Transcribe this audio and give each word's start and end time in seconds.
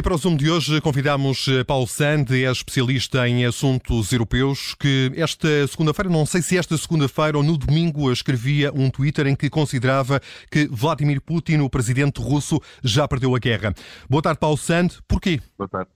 E 0.00 0.02
para 0.02 0.14
o 0.14 0.16
Zoom 0.16 0.34
de 0.34 0.50
hoje 0.50 0.80
convidamos 0.80 1.46
eh, 1.46 1.62
Paulo 1.62 1.86
Sand, 1.86 2.24
é 2.30 2.50
especialista 2.50 3.28
em 3.28 3.44
assuntos 3.44 4.10
europeus, 4.10 4.74
que 4.80 5.12
esta 5.14 5.66
segunda-feira, 5.66 6.08
não 6.08 6.24
sei 6.24 6.40
se 6.40 6.56
esta 6.56 6.74
segunda-feira 6.78 7.36
ou 7.36 7.44
no 7.44 7.54
domingo, 7.58 8.10
escrevia 8.10 8.72
um 8.74 8.88
Twitter 8.88 9.26
em 9.26 9.36
que 9.36 9.50
considerava 9.50 10.18
que 10.50 10.66
Vladimir 10.68 11.20
Putin, 11.20 11.58
o 11.58 11.68
presidente 11.68 12.18
russo, 12.18 12.62
já 12.82 13.06
perdeu 13.06 13.36
a 13.36 13.38
guerra. 13.38 13.74
Boa 14.08 14.22
tarde, 14.22 14.40
Paulo 14.40 14.56
Sand. 14.56 14.88
Porquê? 15.06 15.38
Boa 15.58 15.68
tarde. 15.68 15.90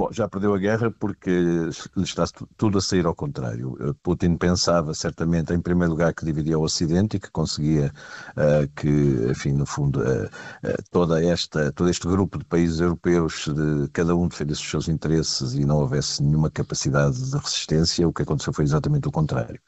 Bom, 0.00 0.08
já 0.10 0.26
perdeu 0.26 0.54
a 0.54 0.58
guerra 0.58 0.90
porque 0.90 1.30
lhe 1.30 2.04
está 2.04 2.24
tudo 2.56 2.78
a 2.78 2.80
sair 2.80 3.04
ao 3.04 3.14
contrário. 3.14 3.76
Eh, 3.80 3.92
Putin 4.02 4.34
pensava 4.38 4.94
certamente, 4.94 5.52
em 5.52 5.60
primeiro 5.60 5.90
lugar, 5.92 6.14
que 6.14 6.24
dividia 6.24 6.58
o 6.58 6.62
Ocidente 6.62 7.18
e 7.18 7.20
que 7.20 7.30
conseguia 7.30 7.92
uh, 8.30 8.66
que, 8.74 8.88
enfim, 9.28 9.52
no 9.52 9.66
fundo, 9.66 10.00
uh, 10.00 10.24
uh, 10.24 10.82
toda 10.90 11.22
esta, 11.22 11.70
todo 11.72 11.90
este 11.90 12.08
grupo 12.08 12.38
de 12.38 12.46
países 12.46 12.80
europeus, 12.80 13.44
de, 13.46 13.88
cada 13.92 14.16
um 14.16 14.26
defendesse 14.26 14.62
os 14.62 14.70
seus 14.70 14.88
interesses 14.88 15.52
e 15.52 15.66
não 15.66 15.76
houvesse 15.80 16.22
nenhuma 16.22 16.50
capacidade 16.50 17.22
de 17.22 17.36
resistência. 17.36 18.08
O 18.08 18.12
que 18.14 18.22
aconteceu 18.22 18.54
foi 18.54 18.64
exatamente 18.64 19.06
o 19.06 19.12
contrário. 19.12 19.60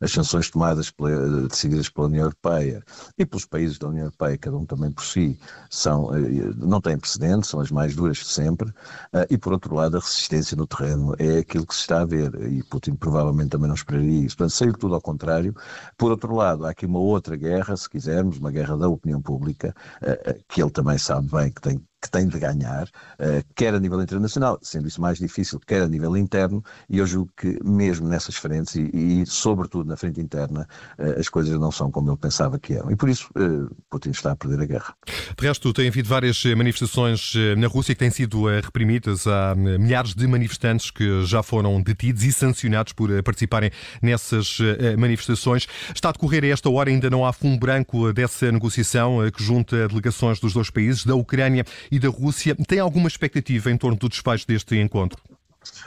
As 0.00 0.12
sanções 0.12 0.48
tomadas, 0.48 0.88
pela, 0.92 1.48
decididas 1.48 1.88
pela 1.88 2.06
União 2.06 2.26
Europeia 2.26 2.80
e 3.18 3.26
pelos 3.26 3.44
países 3.44 3.76
da 3.76 3.88
União 3.88 4.04
Europeia, 4.04 4.38
cada 4.38 4.56
um 4.56 4.64
também 4.64 4.92
por 4.92 5.04
si, 5.04 5.36
são, 5.68 6.12
não 6.56 6.80
têm 6.80 6.96
precedentes, 6.96 7.50
são 7.50 7.58
as 7.58 7.72
mais 7.72 7.96
duras 7.96 8.18
de 8.18 8.26
sempre. 8.26 8.72
e, 9.28 9.36
por 9.36 9.52
outro 9.52 9.74
lado, 9.74 9.79
lado, 9.80 9.96
a 9.96 10.00
resistência 10.00 10.56
no 10.56 10.66
terreno 10.66 11.14
é 11.18 11.38
aquilo 11.38 11.66
que 11.66 11.74
se 11.74 11.80
está 11.80 12.02
a 12.02 12.04
ver 12.04 12.34
e 12.52 12.62
Putin 12.64 12.94
provavelmente 12.94 13.50
também 13.50 13.68
não 13.68 13.74
esperaria 13.74 14.24
isso. 14.24 14.36
Portanto, 14.36 14.56
saiu 14.56 14.72
tudo 14.74 14.94
ao 14.94 15.00
contrário. 15.00 15.54
Por 15.96 16.10
outro 16.10 16.34
lado, 16.34 16.66
há 16.66 16.70
aqui 16.70 16.86
uma 16.86 16.98
outra 17.00 17.36
guerra, 17.36 17.76
se 17.76 17.88
quisermos, 17.88 18.38
uma 18.38 18.50
guerra 18.50 18.76
da 18.76 18.88
opinião 18.88 19.20
pública, 19.20 19.74
eh, 20.02 20.20
eh, 20.26 20.38
que 20.48 20.62
ele 20.62 20.70
também 20.70 20.98
sabe 20.98 21.28
bem 21.30 21.50
que 21.52 21.60
tem 21.60 21.80
que 22.00 22.10
tem 22.10 22.26
de 22.26 22.38
ganhar, 22.38 22.84
uh, 22.84 23.44
quer 23.54 23.74
a 23.74 23.78
nível 23.80 24.00
internacional, 24.00 24.58
sendo 24.62 24.88
isso 24.88 25.00
mais 25.00 25.18
difícil, 25.18 25.60
quer 25.60 25.82
a 25.82 25.88
nível 25.88 26.16
interno, 26.16 26.64
e 26.88 26.98
eu 26.98 27.06
julgo 27.06 27.30
que 27.36 27.58
mesmo 27.62 28.08
nessas 28.08 28.36
frentes, 28.36 28.74
e, 28.74 28.90
e 28.92 29.26
sobretudo 29.26 29.88
na 29.88 29.96
frente 29.96 30.20
interna, 30.20 30.66
uh, 30.98 31.20
as 31.20 31.28
coisas 31.28 31.58
não 31.60 31.70
são 31.70 31.90
como 31.90 32.10
ele 32.10 32.16
pensava 32.16 32.58
que 32.58 32.72
eram. 32.72 32.90
E 32.90 32.96
por 32.96 33.08
isso 33.08 33.28
uh, 33.36 33.74
Putin 33.90 34.10
está 34.10 34.32
a 34.32 34.36
perder 34.36 34.62
a 34.62 34.64
guerra. 34.64 34.94
De 35.36 35.46
resto, 35.46 35.72
tem 35.72 35.88
havido 35.88 36.08
várias 36.08 36.42
manifestações 36.44 37.34
na 37.56 37.66
Rússia 37.66 37.94
que 37.94 37.98
têm 37.98 38.10
sido 38.10 38.46
reprimidas. 38.60 39.26
Há 39.26 39.54
milhares 39.54 40.14
de 40.14 40.26
manifestantes 40.26 40.90
que 40.90 41.24
já 41.24 41.42
foram 41.42 41.80
detidos 41.82 42.24
e 42.24 42.32
sancionados 42.32 42.92
por 42.92 43.10
participarem 43.22 43.70
nessas 44.02 44.58
manifestações. 44.98 45.66
Está 45.94 46.10
a 46.10 46.12
decorrer 46.12 46.44
a 46.44 46.48
esta 46.48 46.68
hora, 46.70 46.90
ainda 46.90 47.08
não 47.10 47.24
há 47.24 47.32
fundo 47.32 47.58
branco 47.58 48.12
dessa 48.12 48.50
negociação 48.50 49.18
que 49.30 49.42
junta 49.42 49.88
delegações 49.88 50.40
dos 50.40 50.52
dois 50.52 50.70
países, 50.70 51.04
da 51.04 51.14
Ucrânia 51.14 51.64
e 51.90 51.98
da 51.98 52.08
Rússia. 52.08 52.54
Tem 52.66 52.78
alguma 52.78 53.08
expectativa 53.08 53.70
em 53.70 53.76
torno 53.76 53.96
do 53.96 54.08
desfecho 54.08 54.46
deste 54.46 54.76
encontro? 54.76 55.20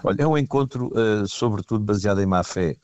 Olha, 0.04 0.22
é 0.22 0.28
um 0.28 0.38
encontro, 0.38 0.88
uh, 0.88 1.28
sobretudo, 1.28 1.84
baseado 1.84 2.22
em 2.22 2.26
má-fé, 2.26 2.76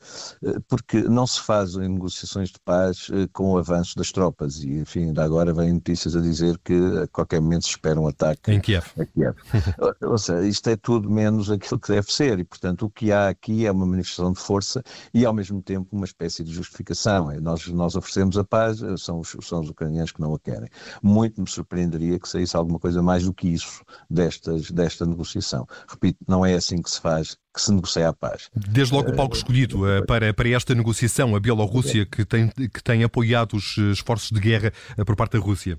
uh, 0.42 0.60
porque 0.68 1.02
não 1.02 1.26
se 1.26 1.40
fazem 1.40 1.88
negociações 1.88 2.50
de 2.50 2.58
paz 2.64 3.08
uh, 3.08 3.28
com 3.32 3.52
o 3.52 3.58
avanço 3.58 3.96
das 3.96 4.10
tropas 4.10 4.62
e, 4.62 4.78
enfim, 4.78 5.06
ainda 5.06 5.24
agora 5.24 5.52
vêm 5.52 5.74
notícias 5.74 6.16
a 6.16 6.20
dizer 6.20 6.58
que 6.64 6.74
a 7.02 7.06
qualquer 7.08 7.40
momento 7.40 7.64
se 7.64 7.70
espera 7.70 8.00
um 8.00 8.08
ataque 8.08 8.50
em 8.50 8.60
Kiev. 8.60 8.86
A 8.98 9.04
Kiev. 9.04 9.36
ou, 10.02 10.18
seja, 10.18 10.46
isto 10.46 10.68
é 10.68 10.76
tudo 10.76 11.10
menos 11.10 11.50
aquilo 11.50 11.78
que 11.78 11.88
deve 11.88 12.12
ser 12.12 12.38
e, 12.38 12.44
portanto, 12.44 12.86
o 12.86 12.90
que 12.90 13.12
há 13.12 13.28
aqui 13.28 13.66
é 13.66 13.72
uma 13.72 13.86
manifestação 13.86 14.32
de 14.32 14.40
força 14.40 14.82
e, 15.14 15.24
ao 15.24 15.32
mesmo 15.32 15.62
tempo, 15.62 15.88
uma 15.94 16.06
espécie 16.06 16.42
de 16.42 16.52
justificação. 16.52 17.30
É, 17.30 17.40
nós, 17.40 17.66
nós 17.68 17.94
oferecemos 17.94 18.36
a 18.36 18.44
paz, 18.44 18.78
são 18.98 19.20
os, 19.20 19.36
são 19.42 19.60
os 19.60 19.70
ucranianos 19.70 20.12
que 20.12 20.20
não 20.20 20.34
a 20.34 20.38
querem. 20.38 20.68
Muito 21.02 21.40
me 21.40 21.48
surpreenderia 21.48 22.18
que 22.18 22.28
saísse 22.28 22.56
alguma 22.56 22.78
coisa 22.78 23.02
mais 23.02 23.24
do 23.24 23.32
que 23.32 23.48
isso 23.48 23.82
destas, 24.08 24.70
desta 24.70 25.06
negociação. 25.06 25.66
Repito, 25.88 26.18
não 26.26 26.44
é 26.44 26.54
assim 26.54 26.79
que 26.82 26.90
se 26.90 27.00
faz, 27.00 27.36
que 27.54 27.60
se 27.60 27.72
negocia 27.72 28.08
a 28.08 28.12
paz. 28.12 28.48
Desde 28.54 28.94
logo 28.94 29.10
o 29.10 29.16
palco 29.16 29.36
escolhido 29.36 29.88
eh, 29.88 30.02
para, 30.02 30.32
para 30.32 30.48
esta 30.48 30.74
negociação, 30.74 31.34
a 31.34 31.40
Bielorrússia, 31.40 32.06
que 32.06 32.24
tem, 32.24 32.48
que 32.48 32.82
tem 32.82 33.02
apoiado 33.02 33.56
os 33.56 33.76
eh, 33.78 33.92
esforços 33.92 34.30
de 34.30 34.40
guerra 34.40 34.72
eh, 34.96 35.04
por 35.04 35.16
parte 35.16 35.32
da 35.32 35.38
Rússia 35.38 35.78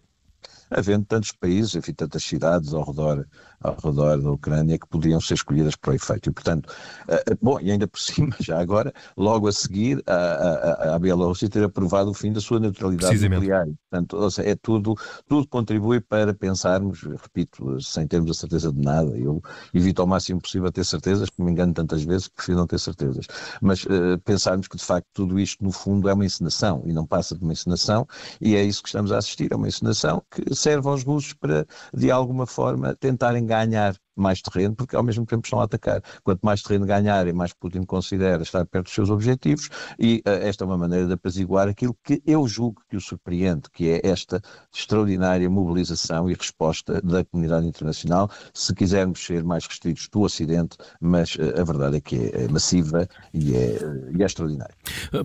havendo 0.72 1.06
tantos 1.06 1.32
países, 1.34 1.76
enfim, 1.76 1.94
tantas 1.94 2.24
cidades 2.24 2.74
ao 2.74 2.84
redor, 2.84 3.28
ao 3.60 3.76
redor 3.76 4.22
da 4.22 4.32
Ucrânia 4.32 4.80
que 4.80 4.88
podiam 4.88 5.20
ser 5.20 5.36
escolhidas 5.36 5.76
para 5.76 5.92
o 5.92 5.94
efeito. 5.94 6.30
E, 6.30 6.34
portanto, 6.34 6.74
uh, 7.08 7.38
bom, 7.42 7.60
e 7.60 7.72
ainda 7.72 7.88
por 7.88 8.00
cima, 8.02 8.36
já 8.40 8.60
agora, 8.60 8.94
logo 9.18 9.48
a 9.48 9.52
seguir, 9.52 10.02
a, 10.08 10.14
a, 10.14 10.96
a 10.96 11.00
Bielorrússia 11.00 11.50
ter 11.50 11.64
aprovado 11.64 12.10
o 12.10 12.14
fim 12.14 12.32
da 12.32 12.40
sua 12.40 12.60
neutralidade 12.60 13.30
nuclear. 13.30 13.68
Portanto, 13.90 14.18
ou 14.18 14.32
seja, 14.32 14.50
é 14.50 14.56
tudo, 14.56 14.96
tudo 15.28 15.48
contribui 15.48 16.00
para 16.00 16.34
pensarmos, 16.34 17.04
repito, 17.04 17.80
sem 17.82 18.08
termos 18.08 18.32
a 18.32 18.34
certeza 18.34 18.72
de 18.72 18.80
nada. 18.80 19.18
Eu 19.18 19.42
evito 19.74 20.02
ao 20.02 20.08
máximo 20.08 20.42
possível 20.42 20.72
ter 20.72 20.86
certezas, 20.86 21.30
porque 21.30 21.44
me 21.44 21.52
engano 21.52 21.74
tantas 21.74 22.04
vezes 22.04 22.28
que 22.28 22.36
prefiro 22.36 22.58
não 22.60 22.68
ter 22.68 22.80
certezas. 22.80 23.26
Mas 23.62 23.84
uh, 23.84 24.18
pensarmos 24.24 24.68
que, 24.68 24.78
de 24.78 24.84
facto, 24.84 25.08
tudo 25.14 25.40
isto, 25.40 25.64
no 25.64 25.72
fundo, 25.72 26.08
é 26.08 26.14
uma 26.14 26.26
encenação 26.26 26.84
e 26.86 26.94
não 26.94 27.06
passa 27.06 27.36
de 27.36 27.44
uma 27.44 27.52
encenação, 27.52 28.08
e 28.40 28.56
é 28.56 28.64
isso 28.64 28.82
que 28.82 28.90
estamos 28.90 29.12
a 29.12 29.18
assistir, 29.18 29.52
é 29.52 29.56
uma 29.56 29.68
encenação 29.68 30.24
que 30.32 30.54
serve 30.62 30.88
aos 30.90 31.04
russos 31.04 31.34
para, 31.34 31.66
de 31.94 32.12
alguma 32.12 32.46
forma, 32.48 32.96
tentarem 32.96 33.46
ganhar 33.46 33.96
mais 34.22 34.42
terreno, 34.42 34.76
porque 34.76 34.96
ao 34.96 35.04
mesmo 35.04 35.26
tempo 35.26 35.46
estão 35.46 35.60
a 35.60 35.64
atacar. 35.66 36.02
Quanto 36.24 36.42
mais 36.42 36.62
terreno 36.62 36.86
ganharem, 36.86 37.34
mais 37.34 37.54
Putin 37.54 37.84
considera 37.84 38.42
estar 38.44 38.66
perto 38.66 38.86
dos 38.86 38.94
seus 38.94 39.10
objetivos, 39.10 39.70
e 40.00 40.22
uh, 40.28 40.30
esta 40.30 40.64
é 40.64 40.68
uma 40.68 40.78
maneira 40.78 41.08
de 41.08 41.14
apaziguar 41.14 41.68
aquilo 41.68 41.96
que 42.04 42.22
eu 42.26 42.48
julgo 42.48 42.82
que 42.90 42.96
o 42.96 43.02
surpreende, 43.02 43.64
que 43.74 43.90
é 43.90 44.02
esta 44.04 44.42
extraordinária 44.74 45.50
mobilização 45.50 46.30
e 46.30 46.34
resposta 46.34 47.02
da 47.02 47.24
comunidade 47.26 47.68
internacional, 47.68 48.30
se 48.54 48.74
quisermos 48.74 49.20
ser 49.26 49.44
mais 49.44 49.66
restritos 49.66 50.08
do 50.10 50.22
Ocidente, 50.22 50.78
mas 51.00 51.36
uh, 51.36 51.60
a 51.60 51.64
verdade 51.64 51.98
é 51.98 52.02
que 52.02 52.16
é, 52.16 52.44
é 52.44 52.48
massiva 52.48 53.08
e 53.34 53.56
é, 53.56 53.80
e 54.16 54.22
é 54.22 54.26
extraordinária. 54.26 54.76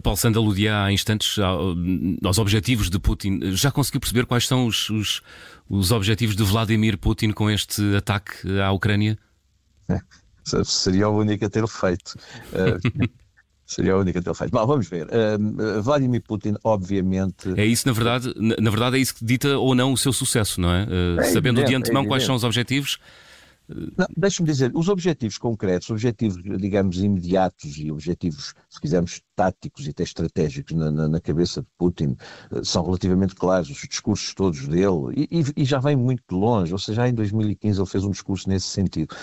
Paulo 0.03 0.17
Sanda 0.17 0.39
aludia 0.39 0.83
há 0.83 0.93
instantes 0.93 1.37
aos 2.25 2.39
objetivos 2.39 2.89
de 2.91 2.99
Putin. 2.99 3.41
Já 3.53 3.71
conseguiu 3.71 4.01
perceber 4.01 4.27
quais 4.27 4.47
são 4.47 4.67
os, 4.67 4.89
os, 4.91 5.21
os 5.69 5.91
objetivos 5.91 6.37
de 6.37 6.43
Vladimir 6.43 6.99
Putin 6.99 7.33
com 7.33 7.51
este 7.51 7.97
ataque 7.97 8.61
à 8.61 8.71
Ucrânia? 8.73 9.19
Seria 10.65 11.09
o 11.09 11.19
único 11.19 11.45
a 11.45 11.51
ter 11.51 11.67
feito. 11.67 12.17
Uh, 12.53 13.09
seria 13.67 13.95
a 13.95 13.99
única 13.99 14.21
a 14.21 14.23
ter 14.23 14.35
feito. 14.35 14.53
Bom, 14.53 14.67
vamos 14.67 14.89
ver. 14.89 15.07
Uh, 15.07 15.83
Vladimir 15.83 16.23
Putin, 16.23 16.55
obviamente. 16.63 17.53
É 17.57 17.67
isso, 17.67 17.87
na 17.87 17.93
verdade, 17.93 18.33
na, 18.37 18.55
na, 18.61 18.71
verdade, 18.71 18.97
é 18.97 19.01
isso 19.01 19.15
que 19.15 19.25
dita 19.25 19.59
ou 19.59 19.75
não 19.75 19.93
o 19.93 19.97
seu 19.97 20.13
sucesso, 20.13 20.61
não 20.61 20.73
é? 20.73 20.85
Uh, 20.85 21.21
é 21.21 21.25
sabendo 21.25 21.61
evidente, 21.61 21.69
de 21.69 21.75
antemão 21.77 22.05
é 22.05 22.07
quais 22.07 22.25
são 22.25 22.37
os 22.37 22.45
objetivos, 22.45 22.99
Deixe-me 24.17 24.47
dizer, 24.47 24.71
os 24.75 24.89
objetivos 24.89 25.39
concretos, 25.39 25.91
objetivos, 25.91 26.43
digamos, 26.59 26.99
imediatos 26.99 27.77
e 27.79 27.91
objetivos, 27.91 28.55
se 28.69 28.81
quisermos, 28.81 29.21
táticos 29.37 29.87
e 29.87 29.91
até 29.91 30.03
estratégicos 30.03 30.73
na, 30.73 30.91
na, 30.91 31.09
na 31.09 31.21
cabeça 31.21 31.61
de 31.61 31.69
Putin 31.77 32.17
eh, 32.51 32.65
são 32.65 32.83
relativamente 32.85 33.35
claros, 33.35 33.69
os 33.69 33.87
discursos 33.87 34.35
todos 34.35 34.67
dele, 34.67 35.13
e, 35.15 35.45
e, 35.55 35.65
já 35.65 35.79
vem 35.79 35.95
muito 35.95 36.35
longe, 36.35 36.73
ou 36.73 36.79
seja, 36.79 37.03
já 37.03 37.09
em 37.09 37.15
2015 37.15 37.79
ele 37.79 37.89
fez 37.89 38.05
um 38.05 38.11
discurso 38.11 38.49
nesse 38.49 38.67
sentido. 38.69 39.15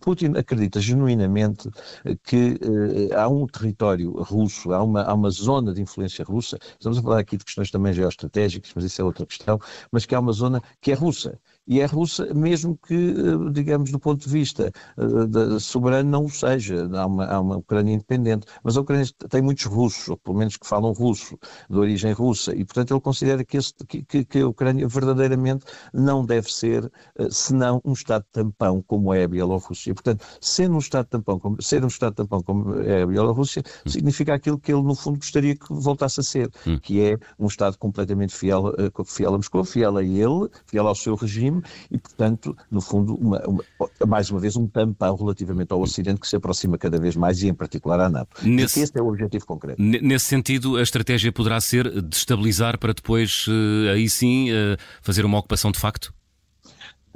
Putin 0.00 0.34
acredita 0.36 0.80
genuinamente 0.80 1.70
eh, 2.04 2.16
que 2.22 2.58
uh, 2.62 3.18
há 3.18 3.28
um 3.28 3.46
território 3.46 4.12
russo, 4.22 4.72
há 4.72 4.82
uma, 4.82 5.02
há 5.02 5.14
uma 5.14 5.30
zona 5.30 5.72
de 5.72 5.80
influência 5.80 6.24
russa, 6.24 6.58
estamos 6.78 6.98
a 6.98 7.02
falar 7.02 7.20
aqui 7.20 7.36
de 7.36 7.44
questões 7.44 7.70
também 7.70 7.92
geoestratégicas, 7.92 8.70
mas 8.74 8.84
isso 8.84 9.00
é 9.00 9.04
outra 9.04 9.24
questão, 9.24 9.58
mas 9.90 10.04
que 10.04 10.14
há 10.14 10.20
uma 10.20 10.32
zona 10.32 10.60
que 10.80 10.92
é 10.92 10.94
russa 10.94 11.40
e 11.66 11.80
é 11.80 11.86
russa, 11.86 12.32
mesmo 12.34 12.76
que, 12.76 12.94
eh, 12.94 13.50
digamos, 13.52 13.90
do 13.90 13.98
ponto 13.98 14.24
de 14.24 14.30
vista 14.30 14.70
uh, 14.98 15.58
soberano 15.58 16.10
não 16.10 16.24
o 16.26 16.30
seja. 16.30 16.88
Há 16.92 17.06
uma, 17.06 17.26
há 17.26 17.40
uma 17.40 17.56
Ucrânia 17.56 17.94
independente, 17.94 18.46
mas 18.62 18.76
a 18.76 18.82
Ucrânia 18.82 19.06
tem 19.30 19.40
muitos 19.40 19.64
russos, 19.64 20.08
ou 20.08 20.16
pelo 20.16 20.36
menos 20.36 20.56
que 20.56 20.66
falam 20.66 20.92
russo, 20.92 21.38
de 21.70 21.78
origem 21.78 22.12
russa, 22.12 22.54
e 22.54 22.64
portanto 22.64 22.92
ele 22.92 23.00
considera 23.00 23.44
que, 23.44 23.56
esse, 23.56 23.72
que, 23.86 24.24
que 24.24 24.38
a 24.40 24.46
Ucrânia 24.46 24.86
verdadeiramente 24.86 25.64
não 25.92 26.24
deve 26.24 26.52
ser, 26.52 26.84
uh, 26.84 27.30
senão 27.30 27.80
um 27.84 27.92
Estado 27.92 28.24
tampão, 28.30 28.82
como 28.86 29.14
é 29.14 29.24
a 29.24 29.28
Bielorrússia. 29.28 29.94
Portanto, 29.94 30.24
sendo 30.40 30.74
um 30.74 30.78
Estado 30.78 31.06
tampão, 31.06 31.38
como, 31.38 31.62
ser 31.62 31.82
um 31.82 31.88
Estado 31.88 32.14
tampão 32.14 32.42
como 32.42 32.78
é 32.80 33.02
a 33.02 33.06
Bielorrússia, 33.06 33.62
hum. 33.86 33.90
significa 33.90 34.34
aquilo 34.34 34.58
que 34.58 34.72
ele, 34.72 34.82
no 34.82 34.94
fundo, 34.94 35.18
gostaria 35.18 35.56
que 35.56 35.66
voltasse 35.70 36.20
a 36.20 36.22
ser, 36.22 36.50
hum. 36.66 36.78
que 36.78 37.00
é 37.00 37.18
um 37.38 37.46
Estado 37.46 37.78
completamente 37.78 38.34
fiel, 38.34 38.66
uh, 38.66 39.04
fiel 39.04 39.34
a 39.34 39.36
Moscou, 39.38 39.64
fiel 39.64 39.96
a 39.96 40.02
ele, 40.02 40.50
fiel 40.66 40.86
ao 40.86 40.94
seu 40.94 41.14
regime 41.14 41.53
e, 41.90 41.98
portanto, 41.98 42.56
no 42.70 42.80
fundo, 42.80 43.14
uma, 43.16 43.42
uma, 43.46 43.64
mais 44.06 44.30
uma 44.30 44.40
vez, 44.40 44.56
um 44.56 44.66
tampão 44.66 45.14
relativamente 45.16 45.72
ao 45.72 45.80
Ocidente 45.80 46.20
que 46.20 46.28
se 46.28 46.36
aproxima 46.36 46.78
cada 46.78 46.98
vez 46.98 47.16
mais 47.16 47.42
e, 47.42 47.48
em 47.48 47.54
particular, 47.54 48.00
à 48.00 48.08
NATO. 48.08 48.36
Nesse, 48.42 48.80
esse 48.80 48.98
é 48.98 49.02
o 49.02 49.08
objetivo 49.08 49.46
concreto. 49.46 49.80
Nesse 49.80 50.26
sentido, 50.26 50.76
a 50.76 50.82
estratégia 50.82 51.32
poderá 51.32 51.60
ser 51.60 52.02
destabilizar 52.02 52.78
para 52.78 52.92
depois, 52.92 53.46
eh, 53.48 53.92
aí 53.92 54.08
sim, 54.08 54.50
eh, 54.50 54.76
fazer 55.02 55.24
uma 55.24 55.38
ocupação 55.38 55.70
de 55.70 55.78
facto? 55.78 56.12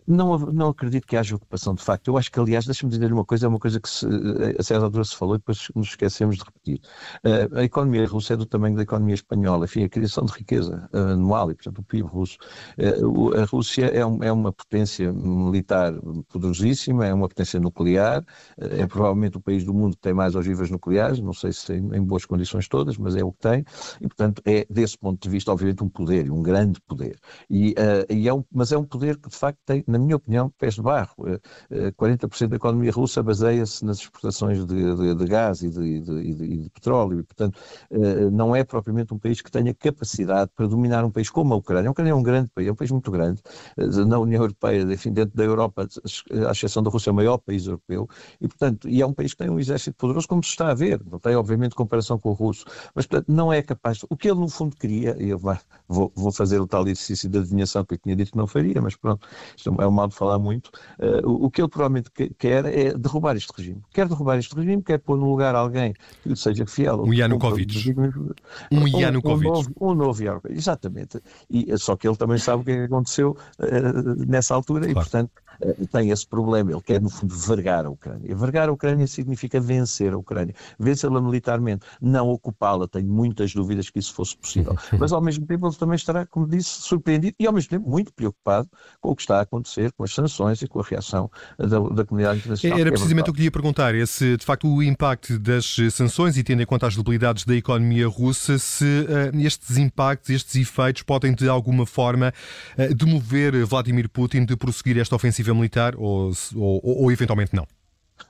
Não, 0.08 0.38
não 0.38 0.68
acredito 0.68 1.06
que 1.06 1.18
haja 1.18 1.36
ocupação 1.36 1.74
de 1.74 1.82
facto. 1.82 2.08
Eu 2.08 2.16
acho 2.16 2.32
que, 2.32 2.40
aliás, 2.40 2.64
deixa-me 2.64 2.90
dizer 2.90 3.12
uma 3.12 3.26
coisa, 3.26 3.44
é 3.44 3.48
uma 3.48 3.58
coisa 3.58 3.78
que 3.78 3.90
se, 3.90 4.06
a 4.58 4.62
certa 4.62 4.86
altura 4.86 5.04
se 5.04 5.14
falou 5.14 5.34
e 5.34 5.38
depois 5.38 5.68
nos 5.74 5.88
esquecemos 5.88 6.38
de 6.38 6.44
repetir. 6.44 6.80
Uh, 7.22 7.58
a 7.58 7.64
economia 7.64 8.06
russa 8.06 8.32
é 8.32 8.36
do 8.36 8.46
tamanho 8.46 8.74
da 8.74 8.84
economia 8.84 9.14
espanhola, 9.14 9.66
enfim, 9.66 9.84
a 9.84 9.88
criação 9.88 10.24
de 10.24 10.32
riqueza 10.32 10.88
uh, 10.94 11.12
anual 11.12 11.50
e, 11.50 11.54
portanto, 11.54 11.80
o 11.80 11.82
PIB 11.82 12.08
russo. 12.08 12.38
Uh, 12.78 13.38
a 13.38 13.44
Rússia 13.44 13.84
é, 13.84 14.04
um, 14.06 14.22
é, 14.22 14.32
uma 14.32 14.50
potência 14.50 15.12
militar 15.12 15.92
poderosíssima, 16.30 17.04
é 17.04 17.12
uma 17.12 17.28
potência 17.28 17.60
nuclear, 17.60 18.24
é 18.56 18.86
provavelmente 18.86 19.36
o 19.36 19.40
país 19.42 19.62
do 19.62 19.74
mundo 19.74 19.94
que 19.94 20.00
tem 20.00 20.14
mais 20.14 20.34
ogivas 20.34 20.70
nucleares, 20.70 21.20
não 21.20 21.34
sei 21.34 21.52
se 21.52 21.74
em, 21.74 21.96
em 21.96 22.02
boas 22.02 22.24
condições 22.24 22.66
todas, 22.66 22.96
mas 22.96 23.14
é 23.14 23.22
o 23.22 23.30
que 23.30 23.40
tem, 23.40 23.62
e, 24.00 24.08
portanto, 24.08 24.40
é, 24.46 24.66
desse 24.70 24.96
ponto 24.96 25.20
de 25.22 25.28
vista, 25.28 25.52
obviamente, 25.52 25.84
um 25.84 25.88
poder, 25.88 26.30
um 26.30 26.42
grande 26.42 26.80
poder. 26.86 27.18
E, 27.50 27.74
e 28.08 28.26
é 28.26 28.32
um, 28.32 28.42
mas 28.50 28.72
é 28.72 28.78
um 28.78 28.84
poder 28.84 29.18
que, 29.18 29.28
de 29.28 29.36
facto, 29.36 29.58
tem, 29.66 29.84
na 29.86 29.97
minha 29.98 30.16
opinião, 30.16 30.50
pés 30.58 30.74
de 30.74 30.82
barro. 30.82 31.14
40% 31.96 32.48
da 32.48 32.56
economia 32.56 32.90
russa 32.90 33.22
baseia-se 33.22 33.84
nas 33.84 33.98
exportações 33.98 34.64
de, 34.66 34.96
de, 34.96 35.14
de 35.14 35.24
gás 35.26 35.62
e 35.62 35.68
de, 35.68 36.00
de, 36.00 36.70
petróleo, 36.70 37.20
e, 37.20 37.22
portanto, 37.22 37.58
não 38.32 38.54
é 38.54 38.64
propriamente 38.64 39.12
um 39.12 39.18
país 39.18 39.40
que 39.40 39.50
tenha 39.50 39.74
capacidade 39.74 40.50
para 40.54 40.66
dominar 40.66 41.04
um 41.04 41.10
país 41.10 41.30
como 41.30 41.54
a 41.54 41.56
Ucrânia. 41.56 41.88
A 41.88 41.92
Ucrânia 41.92 42.12
é 42.12 42.14
um 42.14 42.22
grande 42.22 42.50
país, 42.54 42.68
é 42.68 42.72
um 42.72 42.74
país 42.74 42.90
muito 42.90 43.10
grande. 43.10 43.42
Na 44.06 44.18
União 44.18 44.42
Europeia, 44.42 44.82
enfim, 44.82 45.12
dentro 45.12 45.36
da 45.36 45.44
Europa, 45.44 45.86
à 46.46 46.50
exceção 46.50 46.82
da 46.82 46.90
Rússia, 46.90 47.10
é 47.10 47.12
o 47.12 47.14
maior 47.14 47.38
país 47.38 47.66
europeu, 47.66 48.08
e, 48.40 48.48
portanto, 48.48 48.88
e 48.88 49.02
é 49.02 49.06
um 49.06 49.12
país 49.12 49.32
que 49.32 49.38
tem 49.38 49.50
um 49.50 49.58
exército 49.58 49.96
poderoso, 49.96 50.28
como 50.28 50.42
se 50.42 50.50
está 50.50 50.70
a 50.70 50.74
ver. 50.74 51.00
Não 51.04 51.18
tem, 51.18 51.34
obviamente, 51.36 51.74
comparação 51.74 52.18
com 52.18 52.30
o 52.30 52.32
russo, 52.32 52.64
mas, 52.94 53.06
portanto, 53.06 53.32
não 53.32 53.52
é 53.52 53.62
capaz. 53.62 54.04
O 54.08 54.16
que 54.16 54.28
ele, 54.30 54.40
no 54.40 54.48
fundo, 54.48 54.76
queria, 54.76 55.16
e 55.22 55.30
eu 55.30 55.38
vou, 55.38 56.12
vou 56.14 56.32
fazer 56.32 56.60
o 56.60 56.66
tal 56.66 56.82
exercício 56.82 57.28
de 57.28 57.38
adivinhação 57.38 57.84
que 57.84 57.94
eu 57.94 57.98
tinha 57.98 58.16
dito 58.16 58.32
que 58.32 58.38
não 58.38 58.46
faria, 58.46 58.80
mas 58.80 58.96
pronto, 58.96 59.26
isto 59.56 59.74
é 59.80 59.86
um 59.88 59.92
mal 59.92 60.08
de 60.08 60.14
falar 60.14 60.38
muito. 60.38 60.70
Uh, 60.98 61.26
o, 61.28 61.46
o, 61.46 61.50
que 61.50 61.60
ele 61.60 61.68
provavelmente 61.68 62.10
quer 62.38 62.64
é 62.66 62.92
derrubar 62.92 63.36
este 63.36 63.52
regime. 63.56 63.82
Quer 63.92 64.08
derrubar 64.08 64.38
este 64.38 64.54
regime, 64.54 64.82
quer 64.82 64.98
pôr 64.98 65.16
no 65.16 65.30
lugar 65.30 65.54
alguém 65.54 65.94
que 66.22 66.28
lhe 66.28 66.36
seja 66.36 66.66
fiel. 66.66 67.02
Um 67.02 67.12
Yanukovych. 67.12 67.94
Um, 67.96 68.80
um 68.82 68.88
Yanukovych. 68.88 69.48
Um, 69.48 69.52
novo, 69.52 69.72
um 69.80 69.94
novo 69.94 70.22
Yanukovych, 70.22 70.58
exatamente. 70.58 71.20
E, 71.50 71.76
só 71.78 71.96
que 71.96 72.08
ele 72.08 72.16
também 72.16 72.38
sabe 72.38 72.62
o 72.62 72.64
que, 72.64 72.70
é 72.72 72.84
aconteceu 72.84 73.36
uh, 73.58 74.26
nessa 74.26 74.54
altura 74.54 74.80
claro. 74.80 74.92
e, 74.92 74.94
portanto, 74.94 75.30
eh, 75.36 75.47
tem 75.90 76.10
esse 76.10 76.26
problema. 76.26 76.70
Ele 76.70 76.80
quer, 76.80 77.00
no 77.00 77.10
fundo, 77.10 77.34
vergar 77.34 77.84
a 77.84 77.90
Ucrânia. 77.90 78.34
Vergar 78.36 78.68
a 78.68 78.72
Ucrânia 78.72 79.06
significa 79.06 79.60
vencer 79.60 80.12
a 80.12 80.18
Ucrânia. 80.18 80.54
Vencê-la 80.78 81.20
militarmente, 81.20 81.84
não 82.00 82.28
ocupá-la. 82.28 82.86
Tenho 82.86 83.08
muitas 83.08 83.52
dúvidas 83.52 83.90
que 83.90 83.98
isso 83.98 84.12
fosse 84.14 84.36
possível. 84.36 84.76
Mas, 84.98 85.12
ao 85.12 85.20
mesmo 85.20 85.46
tempo, 85.46 85.66
ele 85.66 85.76
também 85.76 85.96
estará, 85.96 86.26
como 86.26 86.46
disse, 86.46 86.82
surpreendido 86.82 87.34
e, 87.38 87.46
ao 87.46 87.52
mesmo 87.52 87.70
tempo, 87.70 87.88
muito 87.88 88.12
preocupado 88.12 88.68
com 89.00 89.10
o 89.10 89.16
que 89.16 89.22
está 89.22 89.38
a 89.38 89.42
acontecer, 89.42 89.92
com 89.92 90.04
as 90.04 90.14
sanções 90.14 90.62
e 90.62 90.68
com 90.68 90.80
a 90.80 90.82
reação 90.82 91.30
da, 91.58 91.66
da 91.66 92.04
comunidade 92.04 92.38
internacional. 92.38 92.78
Era 92.78 92.88
é 92.88 92.92
precisamente 92.92 93.28
é 93.28 93.30
o 93.30 93.34
que 93.34 93.40
eu 93.40 93.44
ia 93.44 93.50
perguntar. 93.50 93.94
Esse, 93.94 94.36
de 94.36 94.44
facto, 94.44 94.68
o 94.68 94.82
impacto 94.82 95.38
das 95.38 95.76
sanções 95.92 96.36
e 96.36 96.42
tendo 96.42 96.62
em 96.62 96.66
conta 96.66 96.86
as 96.86 96.96
debilidades 96.96 97.44
da 97.44 97.54
economia 97.54 98.08
russa, 98.08 98.58
se 98.58 98.84
uh, 98.84 99.38
estes 99.40 99.76
impactos, 99.76 100.30
estes 100.30 100.56
efeitos 100.56 101.02
podem, 101.02 101.34
de 101.34 101.48
alguma 101.48 101.86
forma, 101.86 102.32
uh, 102.76 102.94
demover 102.94 103.64
Vladimir 103.66 104.08
Putin 104.08 104.44
de 104.44 104.56
prosseguir 104.56 104.98
esta 104.98 105.16
ofensiva 105.16 105.47
militar 105.54 105.94
ou, 105.96 106.32
ou, 106.54 106.80
ou 107.02 107.12
eventualmente 107.12 107.54
não? 107.54 107.66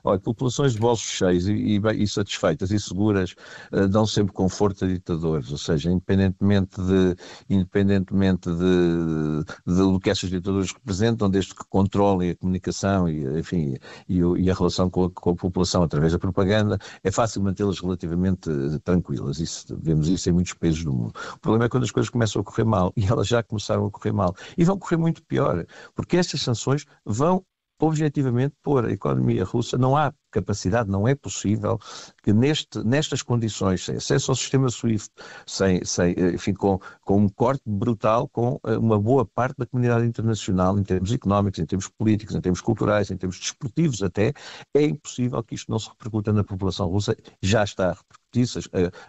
Olha, 0.03 0.19
populações 0.19 0.73
de 0.73 0.79
bolsos 0.79 1.07
cheios 1.07 1.47
e, 1.47 1.53
e, 1.53 2.03
e 2.03 2.07
satisfeitas 2.07 2.71
e 2.71 2.79
seguras 2.79 3.35
uh, 3.71 3.87
dão 3.87 4.05
sempre 4.05 4.33
conforto 4.33 4.85
a 4.85 4.87
ditadores, 4.87 5.51
ou 5.51 5.57
seja, 5.57 5.91
independentemente 5.91 6.81
de, 6.81 7.15
independentemente 7.49 8.49
de, 8.49 9.43
de, 9.65 9.75
do 9.75 9.99
que 9.99 10.09
essas 10.09 10.29
ditaduras 10.29 10.71
representam, 10.71 11.29
desde 11.29 11.53
que 11.53 11.63
controlem 11.69 12.31
a 12.31 12.35
comunicação 12.35 13.09
e, 13.09 13.39
enfim, 13.39 13.75
e, 14.07 14.19
e 14.19 14.49
a 14.49 14.53
relação 14.53 14.89
com 14.89 15.05
a, 15.05 15.11
com 15.11 15.31
a, 15.31 15.35
população 15.35 15.83
através 15.83 16.13
da 16.13 16.19
propaganda, 16.19 16.77
é 17.03 17.11
fácil 17.11 17.41
mantê-las 17.41 17.79
relativamente 17.79 18.49
uh, 18.49 18.79
tranquilas. 18.79 19.39
Isso, 19.39 19.77
vemos 19.81 20.07
isso 20.07 20.29
em 20.29 20.33
muitos 20.33 20.53
países 20.53 20.83
do 20.83 20.93
mundo. 20.93 21.13
O 21.35 21.39
problema 21.39 21.65
é 21.65 21.69
quando 21.69 21.83
as 21.83 21.91
coisas 21.91 22.09
começam 22.09 22.41
a 22.41 22.45
correr 22.45 22.63
mal, 22.63 22.93
e 22.97 23.05
elas 23.05 23.27
já 23.27 23.43
começaram 23.43 23.85
a 23.85 23.91
correr 23.91 24.11
mal, 24.11 24.35
e 24.57 24.63
vão 24.63 24.77
correr 24.77 24.97
muito 24.97 25.23
pior, 25.23 25.65
porque 25.95 26.17
estas 26.17 26.41
sanções 26.41 26.85
vão 27.05 27.43
objetivamente 27.79 28.55
pôr 28.61 28.85
a 28.85 28.91
economia 28.91 29.43
russa, 29.43 29.77
não 29.77 29.95
há 29.95 30.13
capacidade, 30.31 30.89
não 30.89 31.07
é 31.07 31.15
possível 31.15 31.79
que 32.23 32.33
neste, 32.33 32.83
nestas 32.83 33.21
condições, 33.21 33.85
sem 33.85 33.95
acesso 33.95 34.31
ao 34.31 34.35
sistema 34.35 34.69
SWIFT, 34.69 35.11
sem, 35.45 35.83
sem, 35.83 36.15
enfim, 36.33 36.53
com, 36.53 36.79
com 37.01 37.17
um 37.17 37.29
corte 37.29 37.63
brutal 37.65 38.27
com 38.27 38.59
eh, 38.65 38.77
uma 38.77 38.99
boa 38.99 39.25
parte 39.25 39.57
da 39.57 39.65
comunidade 39.65 40.05
internacional, 40.05 40.77
em 40.77 40.83
termos 40.83 41.11
económicos, 41.11 41.59
em 41.59 41.65
termos 41.65 41.87
políticos, 41.87 42.35
em 42.35 42.41
termos 42.41 42.61
culturais, 42.61 43.11
em 43.11 43.17
termos 43.17 43.39
desportivos 43.39 44.01
até, 44.03 44.33
é 44.73 44.83
impossível 44.83 45.41
que 45.43 45.55
isto 45.55 45.71
não 45.71 45.79
se 45.79 45.89
repercuta 45.89 46.31
na 46.33 46.43
população 46.43 46.87
russa, 46.87 47.15
já 47.41 47.63
está 47.63 47.91
a 47.91 47.93
repercutir 47.93 48.19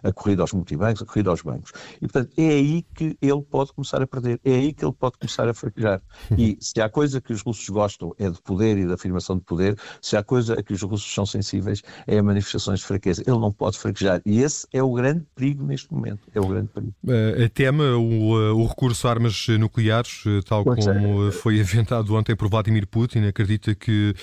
a, 0.02 0.08
a 0.08 0.12
corrida 0.12 0.43
aos 0.43 0.52
multibancos, 0.52 1.02
a 1.02 1.06
corrida 1.06 1.31
aos 1.31 1.43
bancos. 1.43 1.73
E, 1.96 2.00
portanto, 2.00 2.32
é 2.38 2.49
aí 2.49 2.82
que 2.82 3.16
ele 3.20 3.43
pode 3.43 3.73
começar 3.73 4.00
a 4.00 4.06
perder, 4.06 4.40
é 4.44 4.55
aí 4.55 4.73
que 4.73 4.84
ele 4.84 4.94
pode 4.94 5.19
começar 5.19 5.49
a 5.49 5.55
fraquejar. 5.55 6.00
E 6.38 6.56
se 6.61 6.81
há 6.81 6.88
coisa 6.88 7.20
que 7.20 7.32
os 7.32 7.43
russos 7.43 7.69
gostam 7.69 8.14
é 8.19 8.31
de 8.31 8.40
poder 8.40 8.78
e 8.78 8.87
da 8.87 8.94
afirmação 8.94 9.37
de 9.37 9.44
poder, 9.44 9.78
se 10.00 10.16
há 10.16 10.23
coisa 10.23 10.62
que 10.62 10.73
os 10.73 10.81
russos 10.82 11.09
são 11.12 11.26
sensíveis 11.26 11.82
é 12.06 12.18
a 12.18 12.22
manifestações 12.22 12.80
de 12.80 12.86
fraqueza. 12.86 13.22
Ele 13.26 13.38
não 13.38 13.52
pode 13.52 13.78
fraquejar. 13.78 14.20
E 14.24 14.40
esse 14.40 14.66
é 14.72 14.82
o 14.82 14.92
grande 14.92 15.24
perigo 15.34 15.64
neste 15.64 15.92
momento. 15.92 16.20
É 16.34 16.40
o 16.40 16.46
grande 16.46 16.68
perigo. 16.68 16.94
Uh, 17.04 17.48
teme 17.50 17.82
o, 17.82 18.34
uh, 18.34 18.56
o 18.56 18.66
recurso 18.66 19.06
a 19.06 19.10
armas 19.10 19.46
nucleares, 19.48 20.24
uh, 20.26 20.42
tal 20.42 20.64
pois 20.64 20.84
como 20.84 21.28
é. 21.28 21.32
foi 21.32 21.58
inventado 21.58 22.14
ontem 22.14 22.34
por 22.34 22.48
Vladimir 22.48 22.86
Putin. 22.86 23.26
Acredita 23.26 23.74
que 23.74 24.14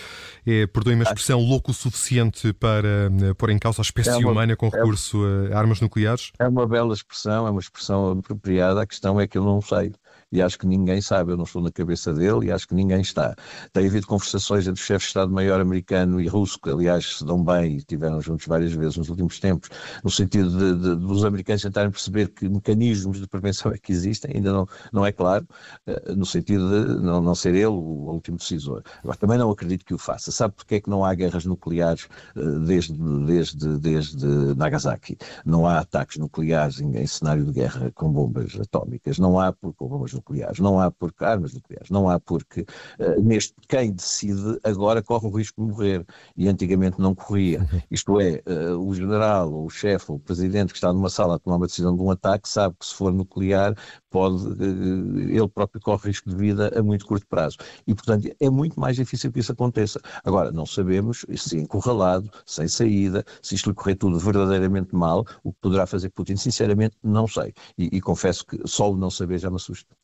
é, 0.46 0.68
perdoe-me 0.68 1.02
a 1.02 1.04
expressão, 1.04 1.40
louco 1.40 1.72
o 1.72 1.74
suficiente 1.74 2.54
para 2.54 3.12
pôr 3.38 3.50
em 3.50 3.60
causa 3.60 3.82
a 3.82 3.84
espécie 3.84 4.10
é 4.10 4.18
uma, 4.18 4.32
humana 4.32 4.56
com 4.56 4.68
é 4.68 4.70
recurso 4.70 5.22
a 5.52 5.58
armas 5.58 5.82
nucleares? 5.82 6.32
É 6.40 6.48
uma 6.48 6.68
bela 6.68 6.94
expressão, 6.94 7.48
é 7.48 7.50
uma 7.50 7.60
expressão 7.60 8.12
apropriada. 8.12 8.82
A 8.82 8.88
questão 8.88 9.20
é 9.20 9.28
que 9.28 9.38
eu 9.38 9.44
não 9.44 9.62
sei 9.62 9.92
e 10.32 10.42
acho 10.42 10.60
que 10.60 10.68
ninguém 10.68 11.02
sabe, 11.02 11.32
eu 11.32 11.38
não 11.38 11.46
estou 11.46 11.62
na 11.62 11.72
cabeça 11.72 12.14
dele 12.14 12.48
e 12.48 12.52
acho 12.52 12.68
que 12.68 12.76
ninguém 12.76 13.02
está. 13.02 13.36
Tem 13.72 13.88
havido 13.88 14.08
conversações 14.08 14.68
entre 14.68 14.82
o 14.82 14.86
chefe 14.86 15.06
de 15.06 15.08
Estado-Maior 15.08 15.62
americano 15.62 16.20
e 16.20 16.28
russo, 16.28 16.60
que 16.60 16.70
aliás 16.70 17.18
se 17.18 17.26
dão 17.26 17.44
bem 17.44 17.74
e 17.74 17.78
estiveram 17.78 18.20
juntos 18.22 18.46
várias 18.46 18.74
vezes 18.74 18.98
nos 18.98 19.10
últimos 19.10 19.40
tempos, 19.40 19.70
no 20.04 20.12
sentido 20.12 20.50
de, 20.50 20.82
de, 20.82 20.96
dos 20.96 21.24
americanos 21.24 21.62
tentarem 21.62 21.92
perceber 21.92 22.30
que 22.30 22.50
mecanismos 22.50 23.22
de 23.22 23.28
prevenção 23.28 23.72
é 23.72 23.78
que 23.78 23.92
existem, 23.92 24.36
ainda 24.36 24.52
não, 24.52 24.68
não 24.92 25.06
é 25.06 25.12
claro, 25.12 25.48
uh, 25.88 26.16
no 26.16 26.26
sentido 26.26 26.68
de 26.70 27.02
não, 27.02 27.22
não 27.22 27.36
ser 27.36 27.56
ele 27.56 27.68
o, 27.68 28.08
último 28.18 28.38
decisor. 28.38 28.84
Agora, 29.04 29.18
também 29.18 29.38
não 29.38 29.50
acredito 29.50 29.86
que 29.86 29.94
o 29.94 29.98
faça. 29.98 30.32
Sabe 30.32 30.56
porque 30.56 30.76
é 30.76 30.82
que 30.82 30.90
não 30.90 31.06
há 31.06 31.14
guerras 31.14 31.46
nucleares 31.46 32.08
uh, 32.36 32.60
desde, 32.60 32.94
desde, 33.26 33.78
desde 33.78 34.26
Nagasaki? 34.56 35.18
Não 35.46 35.66
há 35.66 35.80
ataques 35.80 36.18
nucleares 36.18 36.82
em, 36.82 36.98
em 36.98 37.08
cenário 37.08 37.46
de 37.46 37.52
guerra 37.52 37.92
com 37.96 38.12
bombas 38.12 38.58
atómicas, 38.60 39.18
não 39.20 39.40
há 39.40 39.54
com 39.54 39.74
bombas 39.80 40.17
nucleares, 40.18 40.60
não 40.60 40.80
há 40.80 40.92
porque 40.92 41.24
armas 41.24 41.54
nucleares, 41.54 41.90
não 41.90 42.10
há 42.10 42.20
porque 42.20 42.62
uh, 42.62 43.22
neste 43.22 43.56
quem 43.68 43.92
decide 43.92 44.60
agora 44.64 45.02
corre 45.02 45.28
o 45.28 45.32
risco 45.32 45.62
de 45.62 45.72
morrer 45.72 46.06
e 46.36 46.48
antigamente 46.48 47.00
não 47.00 47.16
corria. 47.16 47.60
Uhum. 47.60 47.82
Isto 47.90 48.20
é, 48.20 48.42
uh, 48.46 48.78
o 48.78 48.94
general, 48.94 49.52
ou 49.52 49.66
o 49.66 49.70
chefe, 49.70 50.12
ou 50.12 50.18
o 50.18 50.20
presidente 50.20 50.74
que 50.74 50.78
está 50.78 50.92
numa 50.92 51.10
sala 51.10 51.36
a 51.36 51.40
tomar 51.40 51.58
uma 51.58 51.68
decisão 51.68 51.96
de 51.96 52.02
um 52.02 52.12
ataque 52.12 52.50
sabe 52.50 52.76
que 52.80 52.86
se 52.86 52.94
for 52.94 53.14
nuclear 53.14 53.76
pode, 54.10 54.46
uh, 54.48 55.20
ele 55.20 55.48
próprio 55.48 55.82
corre 55.82 56.08
risco 56.10 56.30
de 56.30 56.36
vida 56.36 56.72
a 56.78 56.84
muito 56.84 57.06
curto 57.06 57.26
prazo. 57.28 57.58
E, 57.86 57.94
portanto, 57.94 58.30
é 58.40 58.50
muito 58.50 58.80
mais 58.80 58.96
difícil 58.96 59.32
que 59.32 59.40
isso 59.40 59.52
aconteça. 59.52 60.00
Agora, 60.24 60.52
não 60.52 60.66
sabemos 60.66 61.26
se 61.36 61.58
encurralado, 61.58 62.30
sem 62.46 62.68
saída, 62.68 63.24
se 63.42 63.56
isto 63.56 63.70
lhe 63.70 63.76
correr 63.76 63.96
tudo 63.96 64.20
verdadeiramente 64.20 64.96
mal, 64.96 65.26
o 65.44 65.52
que 65.52 65.60
poderá 65.62 65.86
fazer 65.86 66.10
Putin, 66.10 66.36
sinceramente, 66.36 66.98
não 67.04 67.28
sei. 67.28 67.54
E, 67.78 67.98
e 67.98 68.02
confesso 68.02 68.46
que 68.46 68.60
só 68.66 68.92
o 68.92 68.98
não 68.98 69.10
saber 69.10 69.38
já 69.40 69.50
me 69.50 69.58
assusta. 69.58 69.96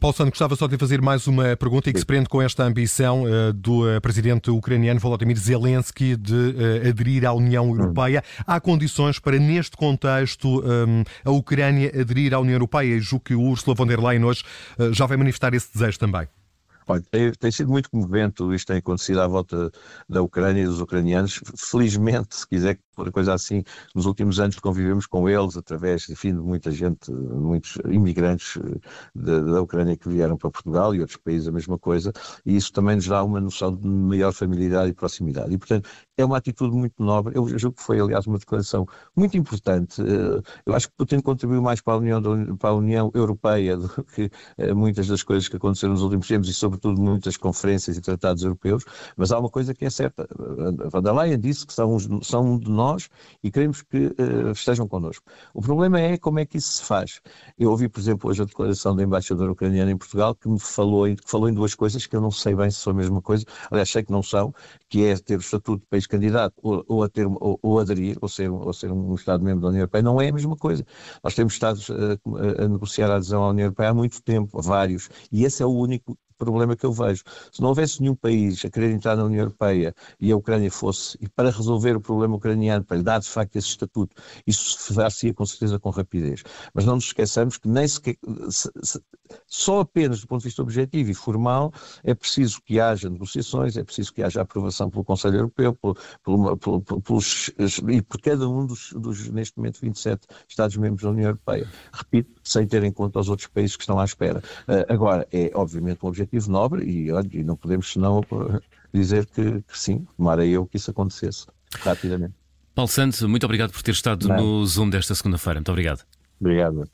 Paulo 0.00 0.16
Santos, 0.16 0.30
gostava 0.30 0.56
só 0.56 0.66
de 0.66 0.76
fazer 0.76 1.00
mais 1.00 1.26
uma 1.26 1.56
pergunta 1.56 1.90
e 1.90 1.92
que 1.92 1.98
se 1.98 2.06
prende 2.06 2.28
com 2.28 2.40
esta 2.40 2.64
ambição 2.64 3.24
uh, 3.24 3.52
do 3.52 3.84
uh, 3.84 4.00
presidente 4.00 4.50
ucraniano 4.50 5.00
Volodymyr 5.00 5.36
Zelensky 5.36 6.16
de 6.16 6.34
uh, 6.34 6.88
aderir 6.88 7.26
à 7.26 7.32
União 7.32 7.68
Europeia. 7.68 8.22
Há 8.46 8.60
condições 8.60 9.18
para, 9.18 9.38
neste 9.38 9.76
contexto, 9.76 10.62
um, 10.62 11.04
a 11.24 11.30
Ucrânia 11.30 11.88
aderir 12.00 12.34
à 12.34 12.40
União 12.40 12.54
Europeia 12.54 12.96
e 12.96 13.00
julgo 13.00 13.24
que 13.24 13.34
o 13.34 13.40
Ursula 13.42 13.74
von 13.74 13.86
der 13.86 14.00
Leyen 14.00 14.24
hoje 14.24 14.44
já 14.92 15.06
vai 15.06 15.16
manifestar 15.16 15.54
esse 15.54 15.72
desejo 15.72 15.98
também. 15.98 16.26
Olha, 16.86 17.02
tem, 17.10 17.32
tem, 17.32 17.50
sido 17.50 17.70
muito 17.70 17.90
comovente 17.90 18.34
tudo 18.34 18.54
isto 18.54 18.66
tem 18.66 18.76
acontecido 18.76 19.20
à 19.20 19.26
volta 19.26 19.70
da 20.08 20.20
Ucrânia 20.20 20.62
e 20.62 20.66
dos 20.66 20.80
ucranianos. 20.80 21.40
Felizmente, 21.56 22.36
se 22.36 22.46
quiser 22.46 22.78
coisa 22.94 23.34
assim, 23.34 23.62
nos 23.94 24.06
últimos 24.06 24.40
anos 24.40 24.58
convivemos 24.58 25.06
com 25.06 25.28
eles 25.28 25.56
através, 25.56 26.08
enfim, 26.08 26.34
de 26.34 26.40
muita 26.40 26.70
gente, 26.70 27.10
muitos 27.12 27.76
imigrantes 27.88 28.56
eh, 28.56 28.78
da, 29.14 29.40
da 29.40 29.62
Ucrânia 29.62 29.96
que 29.96 30.08
vieram 30.08 30.36
para 30.36 30.50
Portugal 30.50 30.94
e 30.94 31.00
outros 31.00 31.18
países 31.18 31.48
a 31.48 31.52
mesma 31.52 31.78
coisa, 31.78 32.12
e 32.44 32.56
isso 32.56 32.72
também 32.72 32.96
nos 32.96 33.06
dá 33.06 33.22
uma 33.22 33.40
noção 33.40 33.74
de 33.74 33.86
maior 33.86 34.32
familiaridade 34.32 34.90
e 34.90 34.94
proximidade. 34.94 35.52
E, 35.52 35.58
portanto, 35.58 35.88
é 36.16 36.24
uma 36.24 36.36
atitude 36.36 36.74
muito 36.76 37.02
nobre. 37.02 37.36
Eu 37.36 37.58
julgo 37.58 37.76
que 37.76 37.82
foi, 37.82 38.00
aliás, 38.00 38.26
uma 38.26 38.38
declaração 38.38 38.86
muito 39.16 39.36
importante. 39.36 40.00
Eh, 40.00 40.42
eu 40.66 40.74
acho 40.74 40.88
que 40.88 40.94
Putin 40.96 41.20
contribuiu 41.20 41.62
mais 41.62 41.80
para 41.80 41.94
a 41.94 41.96
União, 41.96 42.56
para 42.56 42.70
a 42.70 42.74
União 42.74 43.10
Europeia 43.14 43.76
do 43.78 43.88
que 44.04 44.30
eh, 44.58 44.74
muitas 44.74 45.06
das 45.08 45.22
coisas 45.22 45.48
que 45.48 45.56
aconteceram 45.56 45.92
nos 45.94 46.02
últimos 46.02 46.28
tempos 46.28 46.48
e, 46.48 46.54
sobretudo, 46.54 47.00
muitas 47.00 47.36
conferências 47.36 47.96
e 47.96 48.00
tratados 48.00 48.42
europeus. 48.42 48.84
Mas 49.16 49.32
há 49.32 49.38
uma 49.38 49.50
coisa 49.50 49.74
que 49.74 49.84
é 49.84 49.90
certa. 49.90 50.26
Van 50.90 51.02
der 51.02 51.12
Leyen 51.12 51.40
disse 51.40 51.66
que 51.66 51.72
são, 51.72 51.98
são 52.22 52.58
de 52.58 52.70
nós 52.70 52.83
e 53.42 53.50
queremos 53.50 53.82
que 53.82 54.06
uh, 54.06 54.52
estejam 54.52 54.86
connosco. 54.86 55.24
O 55.52 55.60
problema 55.60 56.00
é 56.00 56.18
como 56.18 56.38
é 56.38 56.44
que 56.46 56.58
isso 56.58 56.72
se 56.72 56.84
faz. 56.84 57.20
Eu 57.58 57.70
ouvi, 57.70 57.88
por 57.88 58.00
exemplo, 58.00 58.30
hoje 58.30 58.42
a 58.42 58.44
declaração 58.44 58.94
da 58.94 59.02
embaixadora 59.02 59.52
ucraniana 59.52 59.90
em 59.90 59.96
Portugal 59.96 60.34
que 60.34 60.48
me 60.48 60.58
falou 60.58 61.04
que 61.04 61.30
falou 61.30 61.48
em 61.48 61.54
duas 61.54 61.74
coisas 61.74 62.06
que 62.06 62.16
eu 62.16 62.20
não 62.20 62.30
sei 62.30 62.54
bem 62.54 62.70
se 62.70 62.78
são 62.78 62.92
a 62.92 62.96
mesma 62.96 63.20
coisa. 63.22 63.44
Aliás, 63.70 63.90
sei 63.90 64.02
que 64.02 64.12
não 64.12 64.22
são, 64.22 64.54
que 64.88 65.04
é 65.04 65.16
ter 65.16 65.36
o 65.36 65.40
estatuto 65.40 65.82
de 65.82 65.86
país 65.88 66.06
candidato 66.06 66.54
ou, 66.62 66.84
ou 66.88 67.02
a, 67.02 67.08
ter, 67.08 67.26
ou, 67.26 67.58
ou, 67.62 67.78
aderir, 67.78 68.16
ou 68.20 68.28
ser, 68.28 68.50
ou 68.50 68.72
ser 68.72 68.92
um 68.92 69.14
Estado-membro 69.14 69.62
da 69.62 69.68
União 69.68 69.80
Europeia, 69.80 70.02
não 70.02 70.20
é 70.20 70.28
a 70.28 70.32
mesma 70.32 70.56
coisa. 70.56 70.84
Nós 71.22 71.34
temos 71.34 71.54
Estados 71.54 71.90
a, 71.90 72.64
a, 72.64 72.68
negociar 72.68 73.10
a 73.10 73.16
adesão 73.16 73.42
à 73.42 73.50
União 73.50 73.66
Europeia 73.66 73.90
há 73.90 73.94
muito 73.94 74.22
tempo, 74.22 74.60
vários, 74.60 75.08
e 75.32 75.44
esse 75.44 75.62
é 75.62 75.66
o 75.66 75.70
único 75.70 76.16
problema 76.36 76.76
que 76.76 76.84
eu 76.84 76.92
vejo. 76.92 77.22
Se 77.52 77.60
não 77.60 77.68
houvesse 77.68 78.00
nenhum 78.00 78.14
país 78.14 78.64
a 78.64 78.70
querer 78.70 78.90
entrar 78.90 79.16
na 79.16 79.24
União 79.24 79.40
Europeia 79.40 79.94
e 80.20 80.30
a 80.30 80.36
Ucrânia 80.36 80.70
fosse, 80.70 81.16
e 81.20 81.28
para 81.28 81.50
resolver 81.50 81.96
o 81.96 82.00
problema 82.00 82.36
ucraniano, 82.36 82.84
para 82.84 82.96
lhe 82.96 83.02
dar 83.02 83.20
de 83.20 83.28
facto 83.28 83.56
esse 83.56 83.68
estatuto, 83.68 84.14
isso 84.46 84.78
se 84.78 84.94
fazia 84.94 85.32
com 85.32 85.46
certeza 85.46 85.78
com 85.78 85.90
rapidez. 85.90 86.42
Mas 86.72 86.84
não 86.84 86.96
nos 86.96 87.04
esqueçamos 87.04 87.56
que 87.56 87.68
nem 87.68 87.86
sequer, 87.86 88.16
se, 88.50 88.70
se, 88.82 89.00
só 89.46 89.80
apenas 89.80 90.20
do 90.20 90.26
ponto 90.26 90.40
de 90.40 90.48
vista 90.48 90.62
objetivo 90.62 91.10
e 91.10 91.14
formal 91.14 91.72
é 92.02 92.14
preciso 92.14 92.60
que 92.62 92.78
haja 92.80 93.08
negociações, 93.08 93.76
é 93.76 93.84
preciso 93.84 94.12
que 94.12 94.22
haja 94.22 94.42
aprovação 94.42 94.73
pelo 94.90 95.04
Conselho 95.04 95.36
Europeu 95.36 95.74
pelo, 95.74 95.96
pelo, 96.22 96.56
pelo, 96.56 97.00
pelos, 97.00 97.50
e 97.88 98.02
por 98.02 98.20
cada 98.20 98.48
um 98.48 98.66
dos, 98.66 98.92
dos, 98.92 99.28
neste 99.30 99.56
momento, 99.56 99.80
27 99.80 100.26
Estados-membros 100.48 101.02
da 101.02 101.10
União 101.10 101.28
Europeia. 101.28 101.68
Repito, 101.92 102.30
sem 102.42 102.66
ter 102.66 102.82
em 102.84 102.92
conta 102.92 103.20
os 103.20 103.28
outros 103.28 103.48
países 103.48 103.76
que 103.76 103.82
estão 103.82 103.98
à 103.98 104.04
espera. 104.04 104.42
Uh, 104.68 104.92
agora, 104.92 105.26
é 105.32 105.50
obviamente 105.54 106.04
um 106.04 106.08
objetivo 106.08 106.50
nobre 106.50 106.84
e, 106.84 107.12
olha, 107.12 107.28
e 107.32 107.42
não 107.42 107.56
podemos 107.56 107.92
senão 107.92 108.22
dizer 108.92 109.26
que, 109.26 109.62
que 109.62 109.78
sim, 109.78 110.06
tomara 110.16 110.46
eu 110.46 110.66
que 110.66 110.76
isso 110.76 110.90
acontecesse 110.90 111.46
rapidamente. 111.80 112.34
Paulo 112.74 112.88
Santos, 112.88 113.22
muito 113.22 113.44
obrigado 113.44 113.72
por 113.72 113.82
ter 113.82 113.92
estado 113.92 114.28
no 114.28 114.66
Zoom 114.66 114.90
desta 114.90 115.14
segunda-feira. 115.14 115.60
Muito 115.60 115.70
obrigado. 115.70 116.04
Obrigado. 116.40 116.88